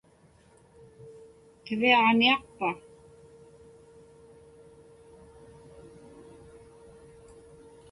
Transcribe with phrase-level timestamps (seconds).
[1.65, 2.69] Qiviaġniaqpa?